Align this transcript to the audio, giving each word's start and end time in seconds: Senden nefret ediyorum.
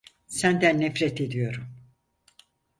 Senden 0.27 0.79
nefret 0.81 1.21
ediyorum. 1.21 1.75